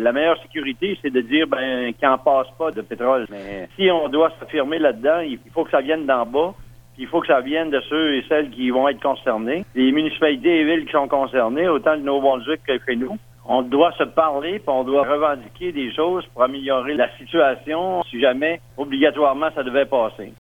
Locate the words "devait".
19.62-19.86